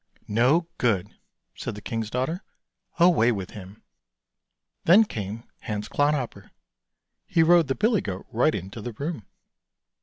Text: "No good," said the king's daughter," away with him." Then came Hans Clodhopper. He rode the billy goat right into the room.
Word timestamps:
"No 0.43 0.67
good," 0.79 1.13
said 1.53 1.75
the 1.75 1.79
king's 1.81 2.09
daughter," 2.09 2.41
away 3.09 3.31
with 3.31 3.51
him." 3.51 3.83
Then 4.85 5.03
came 5.03 5.43
Hans 5.59 5.87
Clodhopper. 5.87 6.49
He 7.27 7.43
rode 7.43 7.67
the 7.67 7.75
billy 7.75 8.01
goat 8.01 8.25
right 8.31 8.55
into 8.55 8.81
the 8.81 8.93
room. 8.93 9.27